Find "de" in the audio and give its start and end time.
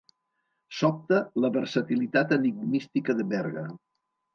3.23-3.33